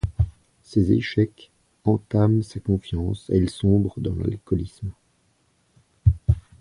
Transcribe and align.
Ces 0.63 0.93
échecs 0.93 1.51
entament 1.85 2.41
sa 2.41 2.59
confiance 2.59 3.29
et 3.29 3.37
il 3.37 3.51
sombre 3.51 3.93
dans 3.99 4.15
l’alcoolisme. 4.15 4.89